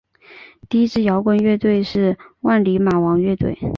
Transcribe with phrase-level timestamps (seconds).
[0.67, 3.55] 第一支摇滚乐队是万李马王乐队。